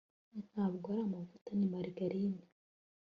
Ntabwo 0.51 0.85
ari 0.91 1.01
amavuta 1.07 1.49
Ni 1.57 1.65
margarine 1.73 2.41